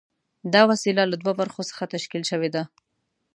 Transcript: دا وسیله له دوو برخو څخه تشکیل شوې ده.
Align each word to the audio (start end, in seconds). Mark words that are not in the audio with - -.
دا 0.53 0.61
وسیله 0.71 1.03
له 1.11 1.15
دوو 1.21 1.31
برخو 1.41 1.61
څخه 1.69 1.83
تشکیل 1.93 2.23
شوې 2.31 2.49
ده. 2.55 2.63